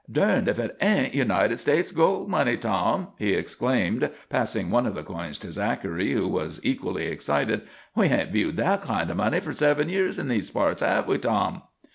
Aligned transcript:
"Durned 0.11 0.47
if 0.47 0.57
hit 0.57 0.75
ain't 0.81 1.13
United 1.13 1.59
States 1.59 1.91
gold 1.91 2.27
money, 2.27 2.57
Tom," 2.57 3.09
he 3.19 3.33
exclaimed, 3.33 4.09
passing 4.31 4.71
one 4.71 4.87
of 4.87 4.95
the 4.95 5.03
coins 5.03 5.37
to 5.37 5.51
Zachary, 5.51 6.11
who 6.13 6.27
was 6.27 6.59
equally 6.63 7.05
excited. 7.05 7.61
"We 7.93 8.07
hain't 8.07 8.31
viewed 8.31 8.57
that 8.57 8.81
kind 8.81 9.11
o' 9.11 9.13
money 9.13 9.39
for 9.39 9.53
seven 9.53 9.89
years 9.89 10.17
in 10.17 10.27
these 10.27 10.49
parts, 10.49 10.81
have 10.81 11.05
we, 11.07 11.19
Tom?" 11.19 11.61